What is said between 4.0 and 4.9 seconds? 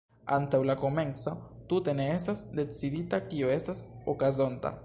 okazonta.